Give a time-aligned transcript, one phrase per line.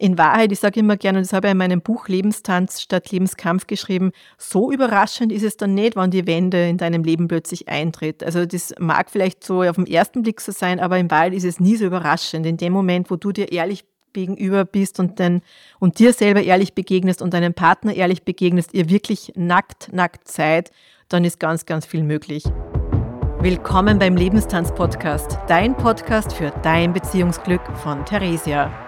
[0.00, 3.10] In Wahrheit, ich sage immer gerne, und das habe ich in meinem Buch Lebenstanz statt
[3.10, 7.68] Lebenskampf geschrieben, so überraschend ist es dann nicht, wann die Wende in deinem Leben plötzlich
[7.68, 8.22] eintritt.
[8.22, 11.44] Also das mag vielleicht so auf den ersten Blick so sein, aber in Wahrheit ist
[11.44, 12.46] es nie so überraschend.
[12.46, 15.42] In dem Moment, wo du dir ehrlich gegenüber bist und, den,
[15.80, 20.70] und dir selber ehrlich begegnest und deinem Partner ehrlich begegnest, ihr wirklich nackt, nackt seid,
[21.08, 22.44] dann ist ganz, ganz viel möglich.
[23.40, 28.87] Willkommen beim Lebenstanz-Podcast, dein Podcast für dein Beziehungsglück von Theresia.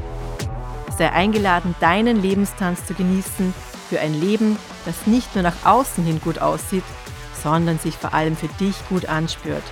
[0.91, 3.53] sei eingeladen, deinen Lebenstanz zu genießen
[3.89, 6.83] für ein Leben, das nicht nur nach außen hin gut aussieht,
[7.43, 9.63] sondern sich vor allem für dich gut anspürt.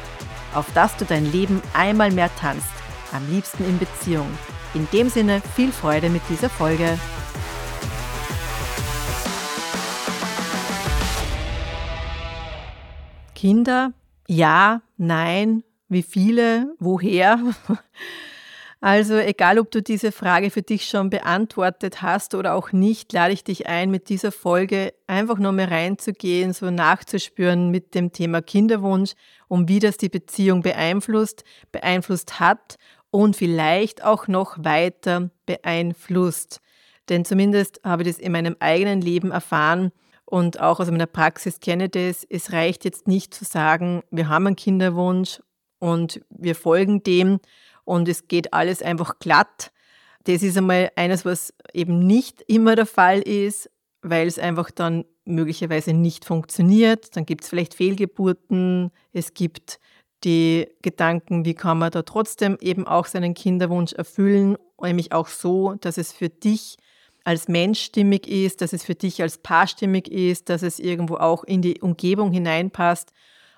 [0.53, 2.67] Auf dass du dein Leben einmal mehr tanzt,
[3.11, 4.27] am liebsten in Beziehung.
[4.73, 6.97] In dem Sinne viel Freude mit dieser Folge.
[13.35, 13.93] Kinder?
[14.27, 17.39] Ja, nein, wie viele, woher?
[18.81, 23.33] Also egal, ob du diese Frage für dich schon beantwortet hast oder auch nicht, lade
[23.33, 29.15] ich dich ein, mit dieser Folge einfach nochmal reinzugehen, so nachzuspüren mit dem Thema Kinderwunsch
[29.49, 32.77] und wie das die Beziehung beeinflusst, beeinflusst hat
[33.11, 36.61] und vielleicht auch noch weiter beeinflusst.
[37.09, 39.91] Denn zumindest habe ich das in meinem eigenen Leben erfahren
[40.23, 42.25] und auch aus meiner Praxis kenne das.
[42.29, 45.41] Es reicht jetzt nicht zu sagen, wir haben einen Kinderwunsch
[45.79, 47.39] und wir folgen dem,
[47.89, 49.71] und es geht alles einfach glatt.
[50.25, 53.67] Das ist einmal eines, was eben nicht immer der Fall ist,
[54.03, 57.15] weil es einfach dann möglicherweise nicht funktioniert.
[57.17, 58.91] Dann gibt es vielleicht Fehlgeburten.
[59.11, 59.79] Es gibt
[60.23, 65.73] die Gedanken, wie kann man da trotzdem eben auch seinen Kinderwunsch erfüllen, nämlich auch so,
[65.81, 66.77] dass es für dich
[67.23, 71.15] als Mensch stimmig ist, dass es für dich als Paar stimmig ist, dass es irgendwo
[71.15, 73.13] auch in die Umgebung hineinpasst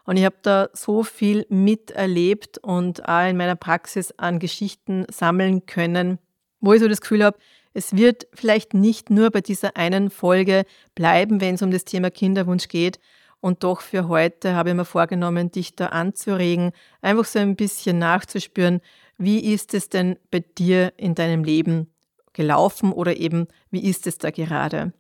[0.06, 5.66] und ich habe da so viel miterlebt und auch in meiner Praxis an Geschichten sammeln
[5.66, 6.20] können,
[6.60, 7.38] wo ich so das Gefühl habe,
[7.74, 12.12] es wird vielleicht nicht nur bei dieser einen Folge bleiben, wenn es um das Thema
[12.12, 13.00] Kinderwunsch geht.
[13.40, 17.98] Und doch für heute habe ich mir vorgenommen, dich da anzuregen, einfach so ein bisschen
[17.98, 18.82] nachzuspüren,
[19.18, 21.92] wie ist es denn bei dir in deinem Leben
[22.34, 24.94] gelaufen oder eben wie ist es da gerade?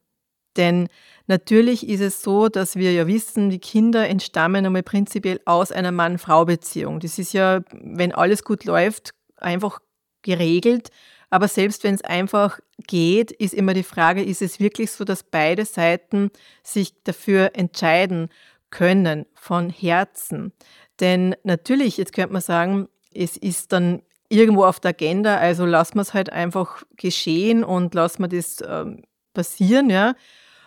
[0.57, 0.88] Denn
[1.28, 5.91] natürlich ist es so, dass wir ja wissen, die Kinder entstammen einmal prinzipiell aus einer
[5.91, 7.00] Mann-Frau-Beziehung.
[7.00, 9.79] Das ist ja, wenn alles gut läuft, einfach
[10.22, 10.90] geregelt.
[11.29, 15.23] Aber selbst wenn es einfach geht, ist immer die Frage, ist es wirklich so, dass
[15.23, 16.29] beide Seiten
[16.61, 18.29] sich dafür entscheiden
[18.69, 20.51] können von Herzen?
[21.00, 25.95] Denn natürlich, jetzt könnte man sagen, es ist dann irgendwo auf der Agenda, also lassen
[25.95, 29.03] wir es halt einfach geschehen und lassen wir das ähm,
[29.34, 30.14] passieren, ja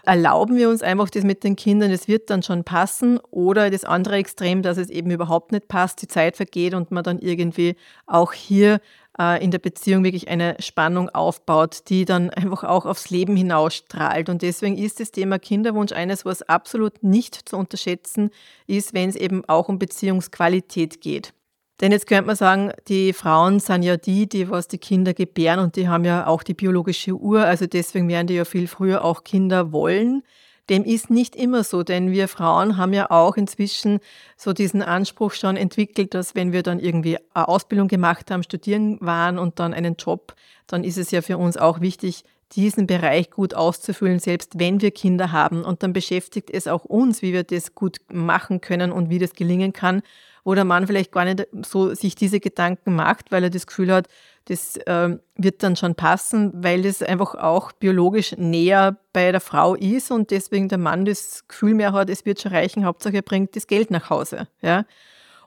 [0.06, 3.84] erlauben wir uns einfach das mit den Kindern, es wird dann schon passen oder das
[3.84, 7.76] andere Extrem, dass es eben überhaupt nicht passt, die Zeit vergeht und man dann irgendwie
[8.06, 8.80] auch hier
[9.18, 14.28] äh, in der Beziehung wirklich eine Spannung aufbaut, die dann einfach auch aufs Leben hinausstrahlt.
[14.28, 18.30] Und deswegen ist das Thema Kinderwunsch eines, was absolut nicht zu unterschätzen
[18.66, 21.32] ist, wenn es eben auch um Beziehungsqualität geht.
[21.80, 25.58] Denn jetzt könnte man sagen, die Frauen sind ja die, die was die Kinder gebären
[25.58, 29.04] und die haben ja auch die biologische Uhr, also deswegen werden die ja viel früher
[29.04, 30.22] auch Kinder wollen.
[30.70, 33.98] Dem ist nicht immer so, denn wir Frauen haben ja auch inzwischen
[34.36, 38.98] so diesen Anspruch schon entwickelt, dass wenn wir dann irgendwie eine Ausbildung gemacht haben, studieren
[39.00, 40.34] waren und dann einen Job,
[40.66, 44.90] dann ist es ja für uns auch wichtig, diesen Bereich gut auszufüllen, selbst wenn wir
[44.90, 45.64] Kinder haben.
[45.64, 49.34] Und dann beschäftigt es auch uns, wie wir das gut machen können und wie das
[49.34, 50.02] gelingen kann
[50.44, 53.92] wo der Mann vielleicht gar nicht so sich diese Gedanken macht, weil er das Gefühl
[53.92, 54.08] hat,
[54.46, 59.74] das äh, wird dann schon passen, weil das einfach auch biologisch näher bei der Frau
[59.74, 63.22] ist und deswegen der Mann das Gefühl mehr hat, es wird schon reichen, Hauptsache er
[63.22, 64.48] bringt das Geld nach Hause.
[64.60, 64.84] Ja?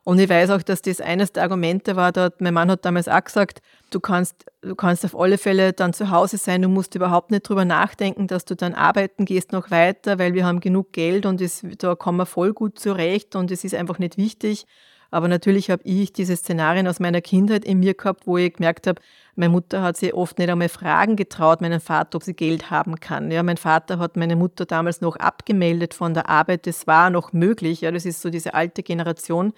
[0.08, 3.10] Und ich weiß auch, dass das eines der Argumente war, dort, mein Mann hat damals
[3.10, 6.96] auch gesagt, du kannst, du kannst auf alle Fälle dann zu Hause sein, du musst
[6.96, 10.94] überhaupt nicht drüber nachdenken, dass du dann arbeiten gehst noch weiter, weil wir haben genug
[10.94, 14.66] Geld und es, da kommen wir voll gut zurecht und es ist einfach nicht wichtig.
[15.12, 18.88] Aber natürlich habe ich diese Szenarien aus meiner Kindheit in mir gehabt, wo ich gemerkt
[18.88, 19.02] habe,
[19.36, 23.02] meine Mutter hat sich oft nicht einmal Fragen getraut, meinen Vater, ob sie Geld haben
[23.02, 23.30] kann.
[23.30, 26.66] Ja, mein Vater hat meine Mutter damals noch abgemeldet von der Arbeit.
[26.66, 27.82] Das war noch möglich.
[27.82, 29.52] Ja, das ist so diese alte Generation.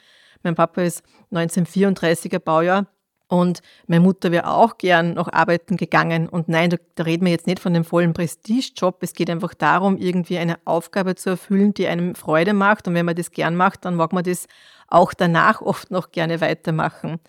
[0.44, 2.88] Mein Papa ist 1934er Baujahr.
[3.28, 6.28] Und meine Mutter wäre auch gern noch arbeiten gegangen.
[6.28, 9.04] Und nein, da, da reden wir jetzt nicht von dem vollen Prestigejob.
[9.04, 12.88] Es geht einfach darum, irgendwie eine Aufgabe zu erfüllen, die einem Freude macht.
[12.88, 14.48] Und wenn man das gern macht, dann mag man das
[14.88, 17.20] auch danach oft noch gerne weitermachen.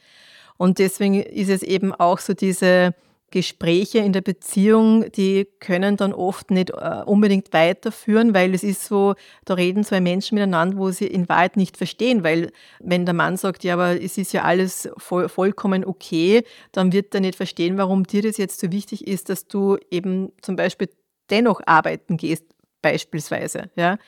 [0.56, 2.94] Und deswegen ist es eben auch so diese
[3.30, 8.84] Gespräche in der Beziehung, die können dann oft nicht äh, unbedingt weiterführen, weil es ist
[8.84, 12.50] so, da reden zwei Menschen miteinander, wo sie in Wahrheit nicht verstehen, weil
[12.80, 16.42] wenn der Mann sagt, ja, aber es ist ja alles voll, vollkommen okay,
[16.72, 20.32] dann wird er nicht verstehen, warum dir das jetzt so wichtig ist, dass du eben
[20.42, 20.88] zum Beispiel
[21.30, 22.44] dennoch arbeiten gehst,
[22.82, 23.98] beispielsweise, ja.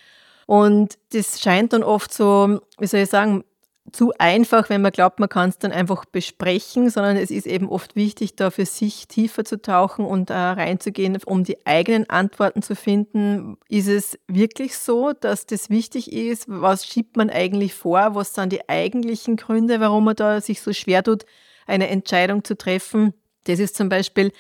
[0.47, 3.45] Und das scheint dann oft so, wie soll ich sagen,
[3.93, 7.69] zu einfach, wenn man glaubt, man kann es dann einfach besprechen, sondern es ist eben
[7.69, 12.63] oft wichtig, da für sich tiefer zu tauchen und äh, reinzugehen, um die eigenen Antworten
[12.63, 13.59] zu finden.
[13.69, 16.47] Ist es wirklich so, dass das wichtig ist?
[16.49, 18.15] Was schiebt man eigentlich vor?
[18.15, 21.27] Was sind die eigentlichen Gründe, warum man da sich so schwer tut,
[21.67, 23.13] eine Entscheidung zu treffen?
[23.45, 24.33] Das ist zum Beispiel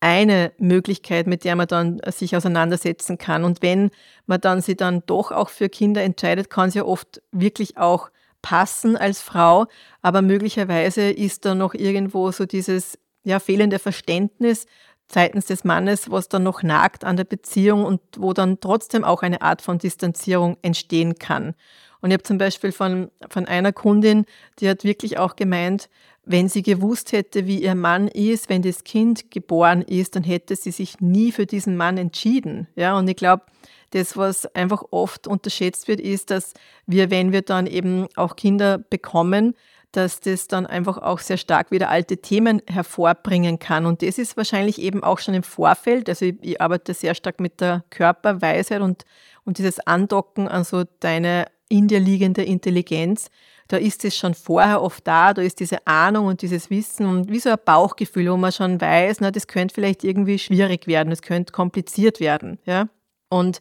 [0.00, 3.42] eine Möglichkeit, mit der man dann sich auseinandersetzen kann.
[3.42, 3.90] Und wenn
[4.26, 8.10] man dann sich dann doch auch für Kinder entscheidet, kann es ja oft wirklich auch
[8.42, 9.66] passen als Frau,
[10.02, 14.66] aber möglicherweise ist da noch irgendwo so dieses ja, fehlende Verständnis
[15.10, 19.22] seitens des Mannes, was dann noch nagt an der Beziehung und wo dann trotzdem auch
[19.22, 21.54] eine Art von Distanzierung entstehen kann.
[22.00, 24.24] Und ich habe zum Beispiel von, von einer Kundin,
[24.58, 25.88] die hat wirklich auch gemeint,
[26.24, 30.56] wenn sie gewusst hätte, wie ihr Mann ist, wenn das Kind geboren ist, dann hätte
[30.56, 32.68] sie sich nie für diesen Mann entschieden.
[32.76, 33.44] Ja, und ich glaube,
[33.90, 36.52] das, was einfach oft unterschätzt wird, ist, dass
[36.86, 39.54] wir, wenn wir dann eben auch Kinder bekommen,
[39.92, 43.86] dass das dann einfach auch sehr stark wieder alte Themen hervorbringen kann.
[43.86, 46.10] Und das ist wahrscheinlich eben auch schon im Vorfeld.
[46.10, 49.06] Also ich, ich arbeite sehr stark mit der Körperweisheit und,
[49.44, 53.30] und dieses Andocken an so deine in dir liegende Intelligenz.
[53.68, 57.30] Da ist es schon vorher oft da, da ist diese Ahnung und dieses Wissen und
[57.30, 61.10] wie so ein Bauchgefühl, wo man schon weiß, na, das könnte vielleicht irgendwie schwierig werden,
[61.10, 62.58] das könnte kompliziert werden.
[62.64, 62.88] Ja?
[63.28, 63.60] Und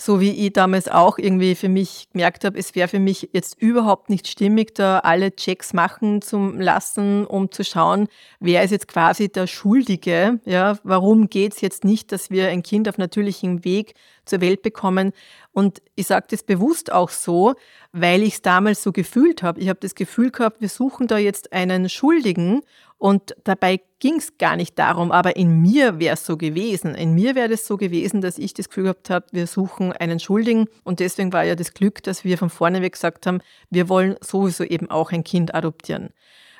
[0.00, 3.60] so wie ich damals auch irgendwie für mich gemerkt habe, es wäre für mich jetzt
[3.60, 8.08] überhaupt nicht stimmig, da alle Checks machen zu lassen, um zu schauen,
[8.40, 12.62] wer ist jetzt quasi der Schuldige, ja, warum geht es jetzt nicht, dass wir ein
[12.62, 13.94] Kind auf natürlichem Weg
[14.24, 15.12] zur Welt bekommen.
[15.52, 17.54] Und ich sage das bewusst auch so,
[17.92, 19.60] weil ich es damals so gefühlt habe.
[19.60, 22.62] Ich habe das Gefühl gehabt, wir suchen da jetzt einen Schuldigen
[23.00, 26.94] und dabei ging es gar nicht darum, aber in mir wäre es so gewesen.
[26.94, 30.20] In mir wäre es so gewesen, dass ich das Gefühl gehabt habe, wir suchen einen
[30.20, 30.66] Schuldigen.
[30.84, 34.16] Und deswegen war ja das Glück, dass wir von vorne weg gesagt haben, wir wollen
[34.20, 36.10] sowieso eben auch ein Kind adoptieren.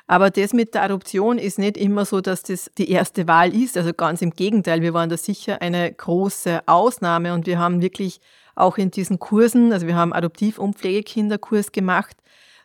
[0.07, 3.77] Aber das mit der Adoption ist nicht immer so, dass das die erste Wahl ist.
[3.77, 8.19] Also ganz im Gegenteil, wir waren da sicher eine große Ausnahme und wir haben wirklich
[8.55, 12.17] auch in diesen Kursen, also wir haben Adoptiv- und Pflegekinderkurs gemacht,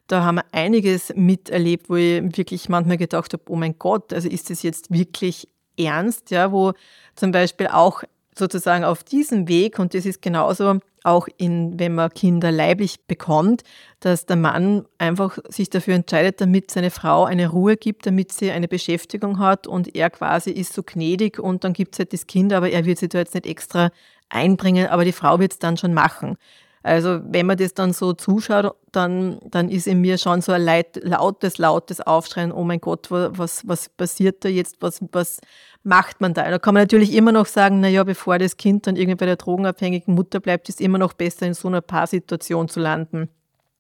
[0.06, 4.29] da haben wir einiges miterlebt, wo ich wirklich manchmal gedacht habe, oh mein Gott, also
[4.29, 6.73] ist das jetzt wirklich ernst, ja, wo
[7.14, 8.03] zum Beispiel auch
[8.38, 13.62] sozusagen auf diesem Weg, und das ist genauso auch in, wenn man Kinder leiblich bekommt,
[14.00, 18.50] dass der Mann einfach sich dafür entscheidet, damit seine Frau eine Ruhe gibt, damit sie
[18.50, 22.26] eine Beschäftigung hat und er quasi ist so gnädig und dann gibt es halt das
[22.26, 23.91] Kind, aber er wird sich da jetzt nicht extra
[24.29, 26.37] einbringen, aber die Frau wird es dann schon machen.
[26.86, 30.62] Also wenn man das dann so zuschaut, dann, dann ist in mir schon so ein
[30.62, 35.40] lautes, lautes Aufschreien, oh mein Gott, was, was passiert da jetzt, was, was
[35.82, 36.48] macht man da?
[36.48, 39.34] Da kann man natürlich immer noch sagen, naja, bevor das Kind dann irgendwie bei der
[39.34, 43.31] drogenabhängigen Mutter bleibt, ist immer noch besser, in so einer Paarsituation zu landen.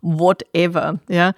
[0.00, 1.32] Whatever, ja.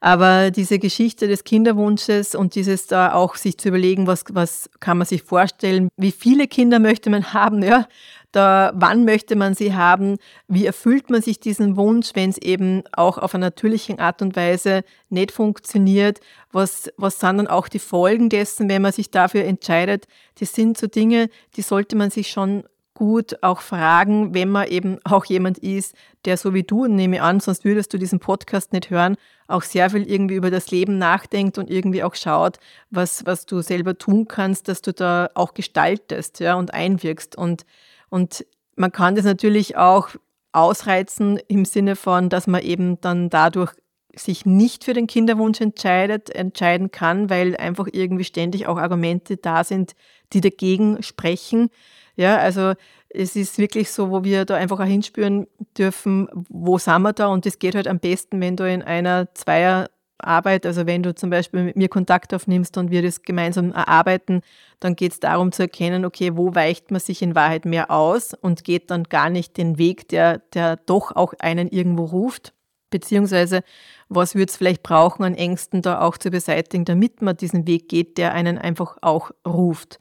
[0.00, 4.98] Aber diese Geschichte des Kinderwunsches und dieses da auch sich zu überlegen, was, was kann
[4.98, 7.88] man sich vorstellen, wie viele Kinder möchte man haben, ja,
[8.32, 10.18] da, wann möchte man sie haben,
[10.48, 14.36] wie erfüllt man sich diesen Wunsch, wenn es eben auch auf einer natürlichen Art und
[14.36, 16.20] Weise nicht funktioniert,
[16.52, 20.06] was, was sind dann auch die Folgen dessen, wenn man sich dafür entscheidet.
[20.38, 24.98] Das sind so Dinge, die sollte man sich schon gut auch fragen, wenn man eben
[25.04, 25.94] auch jemand ist,
[26.24, 29.16] der so wie du, nehme an, sonst würdest du diesen Podcast nicht hören,
[29.46, 32.58] auch sehr viel irgendwie über das Leben nachdenkt und irgendwie auch schaut,
[32.90, 37.38] was, was du selber tun kannst, dass du da auch gestaltest ja, und einwirkst.
[37.38, 37.64] Und,
[38.10, 38.44] und
[38.76, 40.10] man kann das natürlich auch
[40.52, 43.72] ausreizen im Sinne von, dass man eben dann dadurch
[44.14, 49.64] sich nicht für den Kinderwunsch entscheidet, entscheiden kann, weil einfach irgendwie ständig auch Argumente da
[49.64, 49.92] sind,
[50.32, 51.70] die dagegen sprechen.
[52.16, 52.74] Ja, also
[53.10, 55.46] es ist wirklich so, wo wir da einfach auch hinspüren
[55.76, 59.32] dürfen, wo sind wir da und das geht halt am besten, wenn du in einer
[60.18, 64.42] Zweierarbeit, also wenn du zum Beispiel mit mir Kontakt aufnimmst und wir das gemeinsam erarbeiten,
[64.80, 68.34] dann geht es darum zu erkennen, okay, wo weicht man sich in Wahrheit mehr aus
[68.34, 72.52] und geht dann gar nicht den Weg, der, der doch auch einen irgendwo ruft.
[72.90, 73.62] Beziehungsweise,
[74.08, 77.88] was würde es vielleicht brauchen an Ängsten da auch zu beseitigen, damit man diesen Weg
[77.88, 79.98] geht, der einen einfach auch ruft.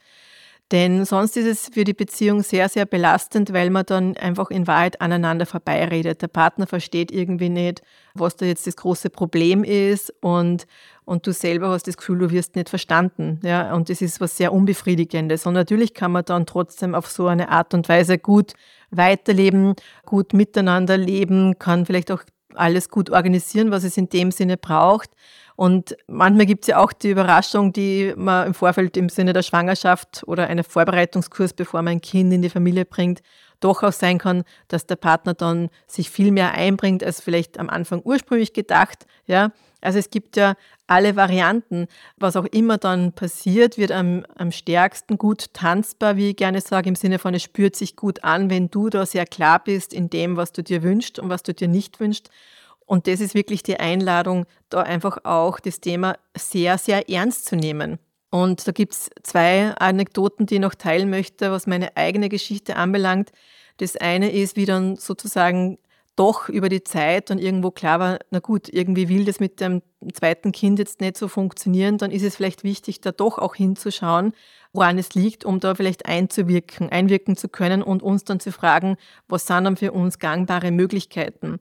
[0.71, 4.67] Denn sonst ist es für die Beziehung sehr, sehr belastend, weil man dann einfach in
[4.67, 6.21] Wahrheit aneinander vorbeiredet.
[6.21, 7.81] Der Partner versteht irgendwie nicht,
[8.13, 10.67] was da jetzt das große Problem ist und,
[11.05, 13.39] und du selber hast das Gefühl, du wirst nicht verstanden.
[13.43, 13.73] Ja?
[13.73, 15.45] Und das ist was sehr Unbefriedigendes.
[15.45, 18.51] Und natürlich kann man dann trotzdem auf so eine Art und Weise gut
[18.91, 19.73] weiterleben,
[20.05, 22.23] gut miteinander leben, kann vielleicht auch
[22.57, 25.09] alles gut organisieren, was es in dem Sinne braucht.
[25.55, 29.41] Und manchmal gibt es ja auch die Überraschung, die man im Vorfeld im Sinne der
[29.41, 33.21] Schwangerschaft oder einen Vorbereitungskurs, bevor man ein Kind in die Familie bringt,
[33.59, 37.69] doch auch sein kann, dass der Partner dann sich viel mehr einbringt, als vielleicht am
[37.69, 39.07] Anfang ursprünglich gedacht.
[39.25, 40.55] Ja, also es gibt ja
[40.87, 41.87] alle Varianten.
[42.17, 46.89] Was auch immer dann passiert, wird am, am stärksten gut tanzbar, wie ich gerne sage,
[46.89, 50.09] im Sinne von, es spürt sich gut an, wenn du da sehr klar bist in
[50.09, 52.29] dem, was du dir wünschst und was du dir nicht wünschst.
[52.85, 57.55] Und das ist wirklich die Einladung, da einfach auch das Thema sehr, sehr ernst zu
[57.55, 57.99] nehmen.
[58.29, 62.75] Und da gibt es zwei Anekdoten, die ich noch teilen möchte, was meine eigene Geschichte
[62.77, 63.31] anbelangt.
[63.77, 65.77] Das eine ist, wie dann sozusagen
[66.17, 69.81] doch über die Zeit dann irgendwo klar war, na gut, irgendwie will das mit dem
[70.13, 74.33] zweiten Kind jetzt nicht so funktionieren, dann ist es vielleicht wichtig, da doch auch hinzuschauen,
[74.73, 78.97] woran es liegt, um da vielleicht einzuwirken, einwirken zu können und uns dann zu fragen,
[79.27, 81.59] was sind dann für uns gangbare Möglichkeiten.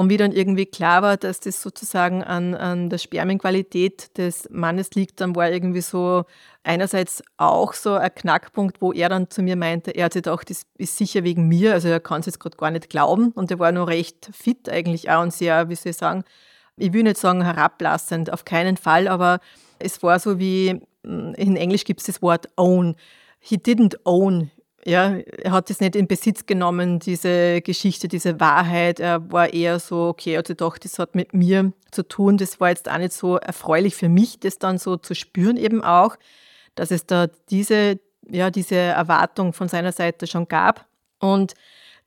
[0.00, 4.92] Und wie dann irgendwie klar war, dass das sozusagen an, an der Spermienqualität des Mannes
[4.92, 6.24] liegt, dann war irgendwie so
[6.62, 10.48] einerseits auch so ein Knackpunkt, wo er dann zu mir meinte, er hat sich gedacht,
[10.48, 13.32] das ist sicher wegen mir, also er kann es jetzt gerade gar nicht glauben.
[13.32, 16.24] Und er war noch recht fit eigentlich auch und sehr, wie soll ich sagen,
[16.78, 19.38] ich will nicht sagen herablassend, auf keinen Fall, aber
[19.78, 22.96] es war so wie, in Englisch gibt es das Wort own.
[23.38, 24.50] He didn't own
[24.84, 28.98] ja, er hat es nicht in Besitz genommen, diese Geschichte, diese Wahrheit.
[28.98, 32.38] Er war eher so, okay, sich gedacht, das hat mit mir zu tun.
[32.38, 35.84] Das war jetzt auch nicht so erfreulich für mich, das dann so zu spüren eben
[35.84, 36.16] auch,
[36.74, 40.86] dass es da diese, ja, diese Erwartung von seiner Seite schon gab.
[41.18, 41.54] Und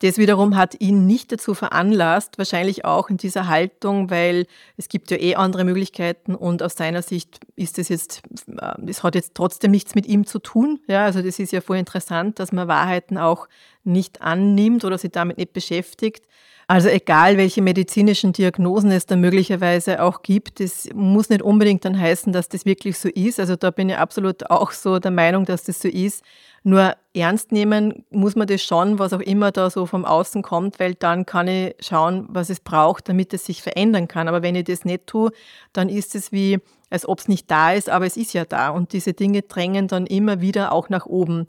[0.03, 5.09] das wiederum hat ihn nicht dazu veranlasst, wahrscheinlich auch in dieser Haltung, weil es gibt
[5.11, 9.33] ja eh andere Möglichkeiten und aus seiner Sicht ist das jetzt, äh, das hat jetzt
[9.33, 10.81] trotzdem nichts mit ihm zu tun.
[10.87, 13.47] Ja, also das ist ja voll interessant, dass man Wahrheiten auch
[13.85, 16.27] nicht annimmt oder sich damit nicht beschäftigt.
[16.67, 21.99] Also egal, welche medizinischen Diagnosen es da möglicherweise auch gibt, das muss nicht unbedingt dann
[21.99, 23.39] heißen, dass das wirklich so ist.
[23.39, 26.23] Also da bin ich absolut auch so der Meinung, dass das so ist.
[26.63, 30.79] Nur ernst nehmen muss man das schon, was auch immer da so vom Außen kommt,
[30.79, 34.29] weil dann kann ich schauen, was es braucht, damit es sich verändern kann.
[34.29, 35.31] Aber wenn ich das nicht tue,
[35.73, 38.69] dann ist es wie, als ob es nicht da ist, aber es ist ja da.
[38.69, 41.47] Und diese Dinge drängen dann immer wieder auch nach oben.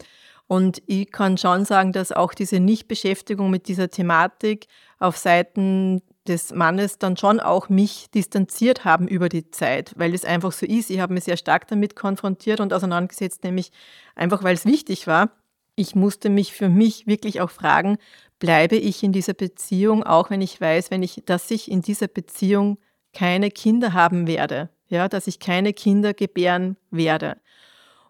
[0.55, 4.69] Und ich kann schon sagen, dass auch diese Nichtbeschäftigung mit dieser Thematik
[5.01, 10.25] auf Seiten des Mannes dann schon auch mich distanziert haben über die Zeit, weil es
[10.25, 10.91] einfach so ist.
[10.91, 13.73] Ich habe mich sehr stark damit konfrontiert und auseinandergesetzt, nämlich
[14.15, 15.33] einfach, weil es wichtig war.
[15.75, 17.99] Ich musste mich für mich wirklich auch fragen,
[18.39, 22.07] bleibe ich in dieser Beziehung, auch wenn ich weiß, wenn ich, dass ich in dieser
[22.07, 22.79] Beziehung
[23.13, 27.39] keine Kinder haben werde, ja, dass ich keine Kinder gebären werde.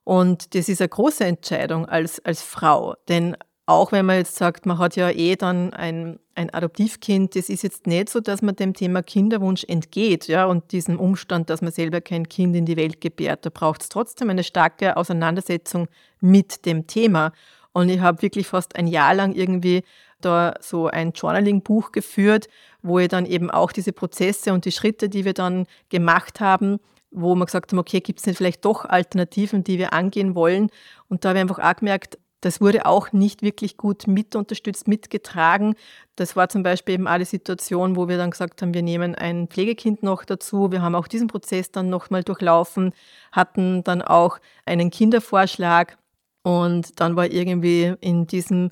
[0.05, 4.67] Und das ist eine große Entscheidung als, als Frau, denn auch wenn man jetzt sagt,
[4.67, 8.57] man hat ja eh dann ein, ein Adoptivkind, das ist jetzt nicht so, dass man
[8.57, 12.77] dem Thema Kinderwunsch entgeht, ja, und diesem Umstand, dass man selber kein Kind in die
[12.77, 13.47] Welt gebärt.
[13.47, 15.89] Da braucht es trotzdem eine starke Auseinandersetzung
[16.21, 17.33] mit dem Thema.
[17.73, 19.83] Und ich habe wirklich fast ein Jahr lang irgendwie
[20.21, 22.49] da so ein Journaling-Buch geführt,
[22.83, 26.81] wo ich dann eben auch diese Prozesse und die Schritte, die wir dann gemacht haben,
[27.15, 30.71] wo wir gesagt haben, okay, gibt es nicht vielleicht doch Alternativen, die wir angehen wollen?
[31.09, 34.87] Und da habe ich einfach auch gemerkt, das wurde auch nicht wirklich gut mit unterstützt,
[34.87, 35.77] mitgetragen.
[36.15, 39.49] Das war zum Beispiel eben alle Situation, wo wir dann gesagt haben, wir nehmen ein
[39.49, 40.71] Pflegekind noch dazu.
[40.71, 42.93] Wir haben auch diesen Prozess dann nochmal durchlaufen,
[43.33, 45.97] hatten dann auch einen Kindervorschlag
[46.43, 48.71] und dann war irgendwie in diesem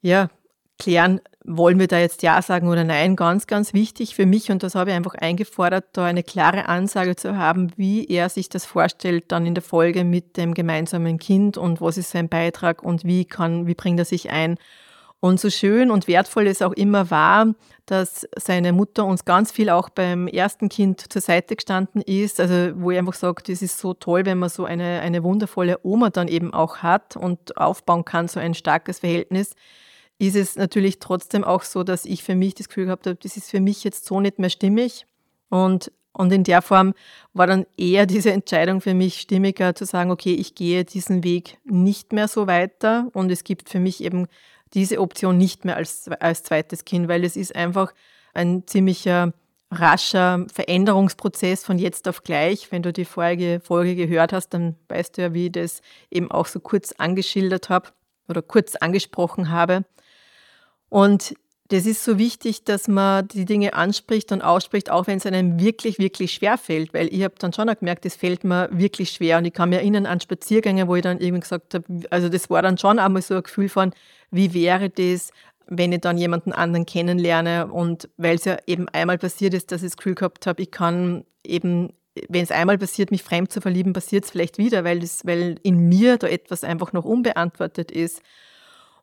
[0.00, 0.30] ja,
[0.78, 4.62] Klären, wollen wir da jetzt Ja sagen oder Nein, ganz, ganz wichtig für mich und
[4.62, 8.64] das habe ich einfach eingefordert, da eine klare Ansage zu haben, wie er sich das
[8.64, 13.04] vorstellt dann in der Folge mit dem gemeinsamen Kind und was ist sein Beitrag und
[13.04, 14.56] wie kann, wie bringt er sich ein.
[15.20, 17.54] Und so schön und wertvoll es auch immer war,
[17.86, 22.38] dass seine Mutter uns ganz viel auch beim ersten Kind zur Seite gestanden ist.
[22.38, 25.80] Also wo ich einfach sage, das ist so toll, wenn man so eine, eine wundervolle
[25.82, 29.56] Oma dann eben auch hat und aufbauen kann, so ein starkes Verhältnis
[30.18, 33.36] ist es natürlich trotzdem auch so, dass ich für mich das Gefühl gehabt habe, das
[33.36, 35.06] ist für mich jetzt so nicht mehr stimmig.
[35.48, 36.94] Und, und in der Form
[37.32, 41.58] war dann eher diese Entscheidung für mich stimmiger zu sagen, okay, ich gehe diesen Weg
[41.64, 44.26] nicht mehr so weiter und es gibt für mich eben
[44.74, 47.94] diese Option nicht mehr als, als zweites Kind, weil es ist einfach
[48.34, 49.32] ein ziemlicher
[49.70, 52.72] rascher Veränderungsprozess von jetzt auf gleich.
[52.72, 56.30] Wenn du die vorige Folge gehört hast, dann weißt du ja, wie ich das eben
[56.30, 57.90] auch so kurz angeschildert habe
[58.28, 59.84] oder kurz angesprochen habe.
[60.88, 61.34] Und
[61.68, 65.60] das ist so wichtig, dass man die Dinge anspricht und ausspricht, auch wenn es einem
[65.60, 66.94] wirklich, wirklich schwer fällt.
[66.94, 69.38] Weil ich habe dann schon auch gemerkt, das fällt mir wirklich schwer.
[69.38, 72.48] Und ich kann mir erinnern an Spaziergänge, wo ich dann irgendwie gesagt habe, also das
[72.48, 73.92] war dann schon einmal so ein Gefühl von,
[74.30, 75.30] wie wäre das,
[75.66, 77.66] wenn ich dann jemanden anderen kennenlerne.
[77.66, 80.70] Und weil es ja eben einmal passiert ist, dass ich das Gefühl gehabt habe, ich
[80.70, 81.92] kann eben,
[82.30, 85.56] wenn es einmal passiert, mich fremd zu verlieben, passiert es vielleicht wieder, weil, das, weil
[85.62, 88.22] in mir da etwas einfach noch unbeantwortet ist.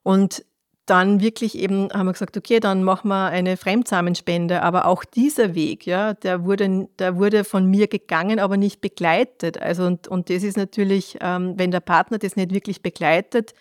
[0.01, 0.43] Und
[0.85, 4.61] dann wirklich eben haben wir gesagt, okay, dann machen wir eine Fremdsamenspende.
[4.61, 9.59] Aber auch dieser Weg, ja, der wurde, der wurde von mir gegangen, aber nicht begleitet.
[9.59, 13.53] Also und, und das ist natürlich, ähm, wenn der Partner das nicht wirklich begleitet,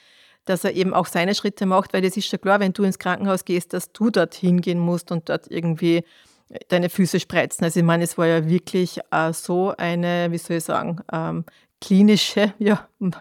[0.45, 2.99] dass er eben auch seine Schritte macht, weil das ist ja klar, wenn du ins
[2.99, 6.05] Krankenhaus gehst, dass du dort hingehen musst und dort irgendwie
[6.69, 7.65] deine Füße spreizen.
[7.65, 11.47] Also ich meine, es war ja wirklich äh, so eine, wie soll ich sagen, ähm,
[11.81, 13.15] klinische, ja, im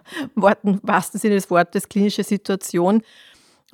[0.84, 3.02] wahrsten Sinne des Wortes, klinische Situation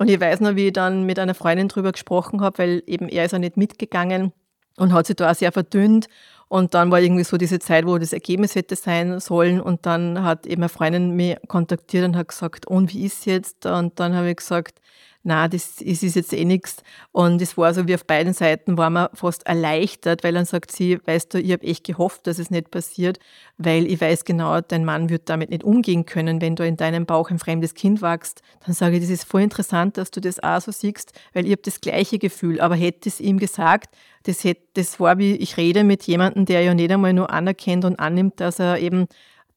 [0.00, 3.06] und ich weiß noch, wie ich dann mit einer Freundin drüber gesprochen habe, weil eben
[3.10, 4.32] er ist ja nicht mitgegangen
[4.78, 6.06] und hat sich da auch sehr verdünnt.
[6.48, 9.60] Und dann war irgendwie so diese Zeit, wo das Ergebnis hätte sein sollen.
[9.60, 13.66] Und dann hat eben eine Freundin mich kontaktiert und hat gesagt, und wie ist jetzt?
[13.66, 14.80] Und dann habe ich gesagt,
[15.22, 16.82] na, das ist, ist jetzt eh nichts.
[17.12, 20.72] Und es war so wie auf beiden Seiten war man fast erleichtert, weil dann sagt
[20.72, 23.18] sie, weißt du, ich habe echt gehofft, dass es nicht passiert,
[23.58, 27.04] weil ich weiß genau, dein Mann wird damit nicht umgehen können, wenn du in deinem
[27.04, 28.40] Bauch ein fremdes Kind wachst.
[28.64, 31.52] Dann sage ich, das ist voll interessant, dass du das auch so siehst, weil ich
[31.52, 32.58] habe das gleiche Gefühl.
[32.60, 36.62] Aber hätte es ihm gesagt, das, hätte, das war wie, ich rede mit jemandem, der
[36.62, 39.06] ja nicht einmal nur anerkennt und annimmt, dass er eben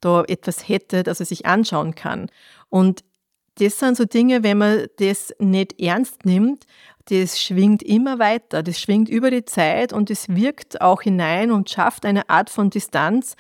[0.01, 2.29] da etwas hätte, das er sich anschauen kann.
[2.67, 3.05] Und
[3.60, 6.65] das sind so Dinge, wenn man das nicht ernst nimmt,
[7.10, 11.69] das schwingt immer weiter, das schwingt über die Zeit und es wirkt auch hinein und
[11.69, 13.36] schafft eine Art von Distanz,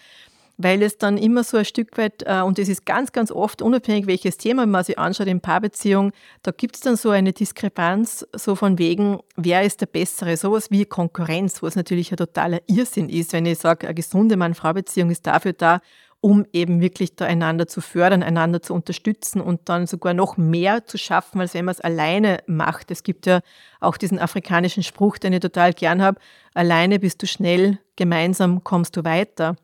[0.57, 3.61] weil es dann immer so ein Stück weit, äh, und das ist ganz, ganz oft,
[3.61, 6.11] unabhängig welches Thema man sich anschaut in Paarbeziehung,
[6.43, 10.69] da gibt es dann so eine Diskrepanz, so von wegen, wer ist der Bessere, sowas
[10.69, 15.25] wie Konkurrenz, was natürlich ein totaler Irrsinn ist, wenn ich sage, eine gesunde Mann-Frau-Beziehung ist
[15.25, 15.79] dafür da,
[16.23, 20.85] um eben wirklich da einander zu fördern, einander zu unterstützen und dann sogar noch mehr
[20.85, 22.91] zu schaffen, als wenn man es alleine macht.
[22.91, 23.41] Es gibt ja
[23.81, 26.21] auch diesen afrikanischen Spruch, den ich total gern habe,
[26.53, 29.57] alleine bist du schnell, gemeinsam kommst du weiter.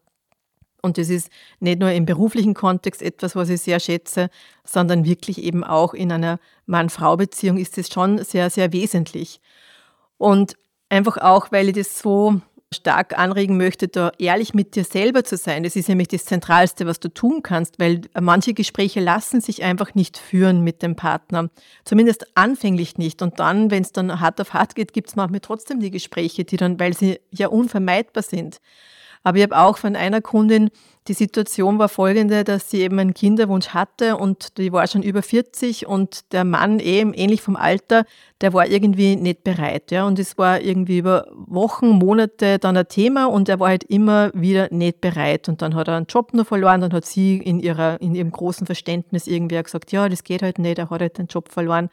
[0.81, 1.29] Und das ist
[1.61, 4.29] nicht nur im beruflichen Kontext etwas, was ich sehr schätze,
[4.65, 9.39] sondern wirklich eben auch in einer Mann-Frau-Beziehung ist es schon sehr, sehr wesentlich.
[10.17, 10.57] Und
[10.89, 12.41] einfach auch, weil ich das so
[12.73, 15.63] stark anregen möchte, da ehrlich mit dir selber zu sein.
[15.63, 19.95] Das ist nämlich das Zentralste, was du tun kannst, weil manche Gespräche lassen sich einfach
[19.95, 21.49] nicht führen mit dem Partner.
[21.83, 23.21] Zumindest anfänglich nicht.
[23.21, 26.45] Und dann, wenn es dann hart auf hart geht, gibt es manchmal trotzdem die Gespräche,
[26.45, 28.59] die dann, weil sie ja unvermeidbar sind.
[29.23, 30.69] Aber ich habe auch von einer Kundin,
[31.07, 35.23] die Situation war folgende, dass sie eben einen Kinderwunsch hatte und die war schon über
[35.23, 38.05] 40 und der Mann eben ähnlich vom Alter,
[38.41, 39.91] der war irgendwie nicht bereit.
[39.91, 40.05] Ja?
[40.05, 44.31] Und es war irgendwie über Wochen, Monate dann ein Thema und er war halt immer
[44.33, 45.49] wieder nicht bereit.
[45.49, 48.31] Und dann hat er einen Job nur verloren, dann hat sie in, ihrer, in ihrem
[48.31, 51.89] großen Verständnis irgendwie gesagt, ja, das geht halt nicht, er hat halt den Job verloren.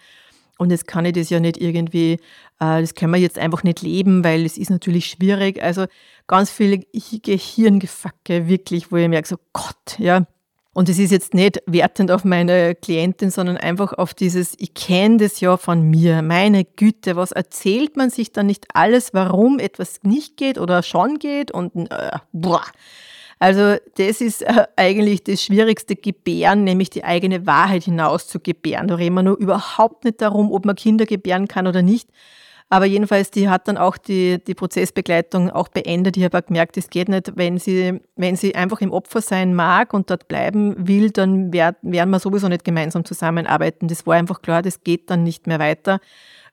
[0.58, 2.12] Und jetzt kann ich das ja nicht irgendwie,
[2.60, 5.62] äh, das können wir jetzt einfach nicht leben, weil es ist natürlich schwierig.
[5.62, 5.86] Also
[6.26, 10.26] ganz viel Gehirngefacke, wirklich, wo ich merke, so Gott, ja.
[10.72, 15.16] Und es ist jetzt nicht wertend auf meine Klientin, sondern einfach auf dieses, ich kenne
[15.16, 20.00] das ja von mir, meine Güte, was erzählt man sich dann nicht alles, warum etwas
[20.02, 22.62] nicht geht oder schon geht und äh, boah.
[23.38, 28.88] Also das ist äh, eigentlich das schwierigste Gebären, nämlich die eigene Wahrheit hinaus zu gebären.
[28.88, 32.08] Da reden wir nur überhaupt nicht darum, ob man Kinder gebären kann oder nicht.
[32.68, 36.16] Aber jedenfalls, die hat dann auch die, die Prozessbegleitung auch beendet.
[36.16, 39.54] Ich habe auch gemerkt, es geht nicht, wenn sie, wenn sie einfach im Opfer sein
[39.54, 43.86] mag und dort bleiben will, dann werden wir sowieso nicht gemeinsam zusammenarbeiten.
[43.86, 46.00] Das war einfach klar, das geht dann nicht mehr weiter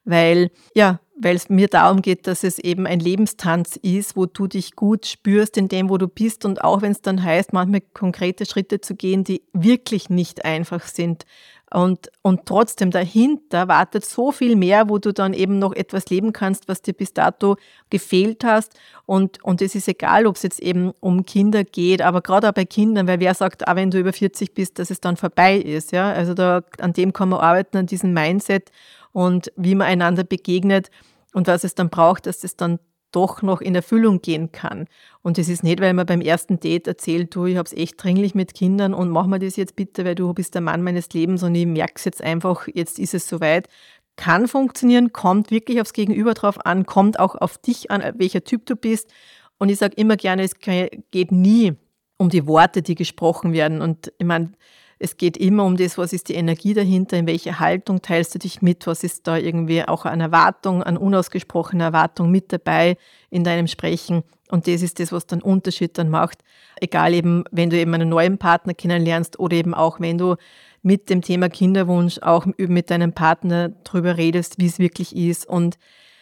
[0.05, 4.47] weil ja, weil es mir darum geht, dass es eben ein Lebenstanz ist, wo du
[4.47, 7.81] dich gut spürst in dem, wo du bist und auch wenn es dann heißt, manchmal
[7.93, 11.25] konkrete Schritte zu gehen, die wirklich nicht einfach sind.
[11.71, 16.31] Und, und trotzdem dahinter wartet so viel mehr, wo du dann eben noch etwas leben
[16.31, 17.55] kannst, was dir bis dato
[17.89, 18.73] gefehlt hast.
[19.07, 22.53] Und, und es ist egal, ob es jetzt eben um Kinder geht, aber gerade auch
[22.53, 25.57] bei Kindern, weil wer sagt, auch wenn du über 40 bist, dass es dann vorbei
[25.57, 25.91] ist.
[25.91, 26.11] Ja?
[26.11, 28.69] Also da, an dem kann man arbeiten, an diesem Mindset
[29.13, 30.89] und wie man einander begegnet
[31.33, 32.79] und was es dann braucht, dass es dann
[33.13, 34.87] doch noch in Erfüllung gehen kann.
[35.21, 38.03] Und es ist nicht, weil man beim ersten Date erzählt, du, ich habe es echt
[38.03, 41.09] dringlich mit Kindern und mach mir das jetzt bitte, weil du bist der Mann meines
[41.13, 43.69] Lebens und ich merke es jetzt einfach, jetzt ist es soweit.
[44.15, 48.65] kann funktionieren, kommt wirklich aufs Gegenüber drauf an, kommt auch auf dich an, welcher Typ
[48.65, 49.11] du bist.
[49.57, 51.73] Und ich sage immer gerne, es geht nie
[52.17, 53.81] um die Worte, die gesprochen werden.
[53.81, 54.51] Und ich meine,
[54.99, 58.39] es geht immer um das, was ist die Energie dahinter, in welche Haltung teilst du
[58.39, 62.97] dich mit, was ist da irgendwie auch eine Erwartung, eine unausgesprochene Erwartung mit dabei
[63.29, 64.23] in deinem Sprechen.
[64.49, 66.43] Und das ist das, was dann Unterschied dann macht.
[66.79, 70.35] Egal eben, wenn du eben einen neuen Partner kennenlernst oder eben auch, wenn du
[70.83, 75.47] mit dem Thema Kinderwunsch auch mit deinem Partner drüber redest, wie es wirklich ist.
[75.47, 75.77] Und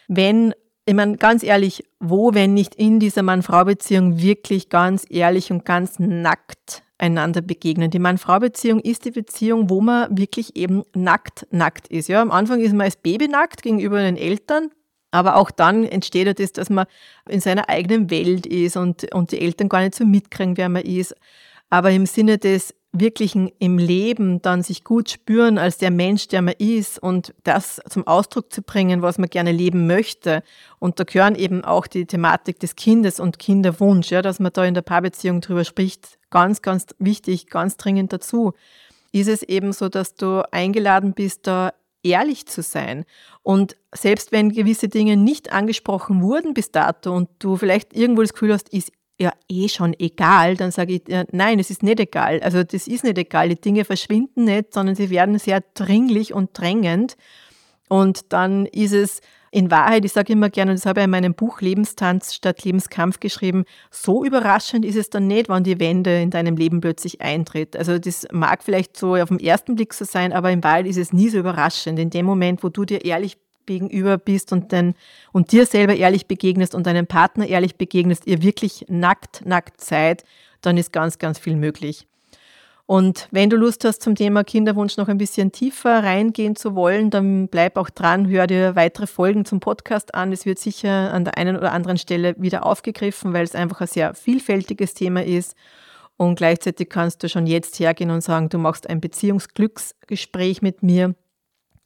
[0.07, 0.53] wenn,
[0.85, 5.99] ich meine, ganz ehrlich, wo, wenn nicht in dieser Mann-Frau-Beziehung wirklich ganz ehrlich und ganz
[5.99, 7.89] nackt einander begegnen.
[7.89, 12.07] Die Mann-Frau-Beziehung ist die Beziehung, wo man wirklich eben nackt, nackt ist.
[12.07, 14.69] Ja, am Anfang ist man als Baby nackt gegenüber den Eltern,
[15.09, 16.85] aber auch dann entsteht ja das, dass man
[17.27, 20.83] in seiner eigenen Welt ist und, und die Eltern gar nicht so mitkriegen, wer man
[20.83, 21.15] ist.
[21.69, 26.41] Aber im Sinne des wirklichen im Leben dann sich gut spüren als der Mensch, der
[26.41, 30.43] man ist und das zum Ausdruck zu bringen, was man gerne leben möchte.
[30.79, 34.65] Und da gehören eben auch die Thematik des Kindes und Kinderwunsch, ja, dass man da
[34.65, 38.53] in der Paarbeziehung drüber spricht, ganz, ganz wichtig, ganz dringend dazu.
[39.13, 41.71] Ist es eben so, dass du eingeladen bist, da
[42.03, 43.05] ehrlich zu sein.
[43.43, 48.33] Und selbst wenn gewisse Dinge nicht angesprochen wurden bis dato und du vielleicht irgendwo das
[48.33, 51.99] Gefühl hast, ist ja eh schon egal, dann sage ich, ja, nein, es ist nicht
[51.99, 52.41] egal.
[52.41, 53.49] Also das ist nicht egal.
[53.49, 57.15] Die Dinge verschwinden nicht, sondern sie werden sehr dringlich und drängend.
[57.87, 61.09] Und dann ist es in Wahrheit, ich sage immer gerne, und das habe ich in
[61.09, 66.21] meinem Buch Lebenstanz statt Lebenskampf geschrieben, so überraschend ist es dann nicht, wann die Wende
[66.21, 67.75] in deinem Leben plötzlich eintritt.
[67.75, 70.97] Also das mag vielleicht so auf den ersten Blick so sein, aber in Wahrheit ist
[70.97, 71.99] es nie so überraschend.
[71.99, 73.37] In dem Moment, wo du dir ehrlich
[73.71, 74.95] gegenüber bist und, den,
[75.31, 80.23] und dir selber ehrlich begegnest und deinem Partner ehrlich begegnest, ihr wirklich nackt, nackt seid,
[80.61, 82.07] dann ist ganz, ganz viel möglich.
[82.85, 87.09] Und wenn du Lust hast, zum Thema Kinderwunsch noch ein bisschen tiefer reingehen zu wollen,
[87.09, 90.33] dann bleib auch dran, hör dir weitere Folgen zum Podcast an.
[90.33, 93.87] Es wird sicher an der einen oder anderen Stelle wieder aufgegriffen, weil es einfach ein
[93.87, 95.55] sehr vielfältiges Thema ist.
[96.17, 101.15] Und gleichzeitig kannst du schon jetzt hergehen und sagen, du machst ein Beziehungsglücksgespräch mit mir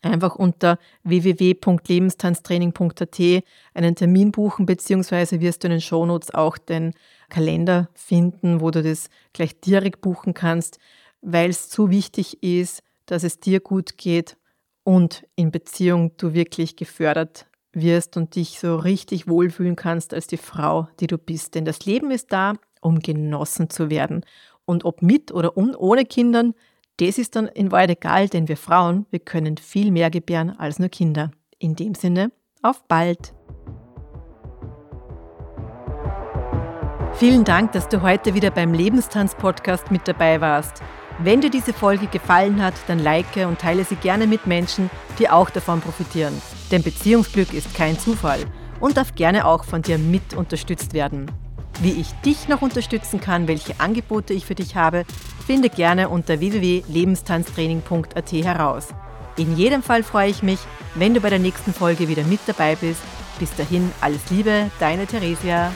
[0.06, 6.94] einfach unter www.lebenstanztraining.at einen Termin buchen, beziehungsweise wirst du in den Shownotes auch den
[7.30, 10.80] Kalender finden, wo du das gleich direkt buchen kannst,
[11.22, 14.38] weil es zu wichtig ist, dass es dir gut geht
[14.84, 20.38] und in Beziehung du wirklich gefördert wirst und dich so richtig wohlfühlen kannst als die
[20.38, 21.56] Frau, die du bist.
[21.56, 24.24] Denn das Leben ist da, um genossen zu werden.
[24.66, 26.54] Und ob mit oder ohne Kindern,
[26.98, 30.80] das ist dann in Wahrheit egal, denn wir Frauen, wir können viel mehr gebären als
[30.80, 31.32] nur Kinder.
[31.60, 32.32] In dem Sinne,
[32.62, 33.34] auf bald!
[37.16, 40.82] Vielen Dank, dass du heute wieder beim Lebenstanz-Podcast mit dabei warst.
[41.20, 45.30] Wenn dir diese Folge gefallen hat, dann like und teile sie gerne mit Menschen, die
[45.30, 46.42] auch davon profitieren.
[46.72, 48.40] Denn Beziehungsglück ist kein Zufall
[48.82, 51.32] und darf gerne auch von dir mit unterstützt werden.
[51.82, 55.06] Wie ich dich noch unterstützen kann, welche Angebote ich für dich habe,
[55.46, 58.88] finde gerne unter www.lebenstanztraining.at heraus.
[59.38, 60.60] In jedem Fall freue ich mich,
[60.96, 63.02] wenn du bei der nächsten Folge wieder mit dabei bist.
[63.38, 65.72] Bis dahin alles Liebe, deine Theresia.